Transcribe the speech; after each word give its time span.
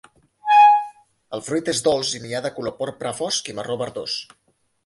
El 1.37 1.43
fruit 1.49 1.69
és 1.75 1.83
dolç 1.89 2.15
i 2.21 2.23
n'hi 2.25 2.35
ha 2.39 2.43
de 2.49 2.53
color 2.57 2.75
porpra 2.83 3.15
fosc 3.23 3.55
i 3.55 3.59
marró 3.61 3.81
verdós. 3.83 4.21